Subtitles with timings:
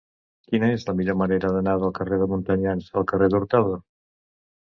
[0.51, 3.79] Quina és la millor manera d'anar del carrer de Montanyans al carrer d'Hurtado?